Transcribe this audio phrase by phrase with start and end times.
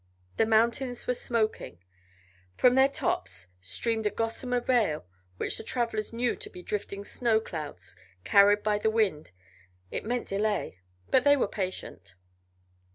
[0.37, 1.77] The mountains were "smoking";
[2.57, 5.05] from their tops streamed a gossamer veil
[5.37, 9.29] which the travelers knew to be drifting snow clouds carried by the wind.
[9.91, 10.79] It meant delay,
[11.11, 12.15] but they were patient.